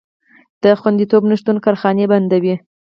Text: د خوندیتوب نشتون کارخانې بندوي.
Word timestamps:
د 0.63 0.65
خوندیتوب 0.79 1.23
نشتون 1.31 1.57
کارخانې 1.65 2.05
بندوي. 2.11 2.55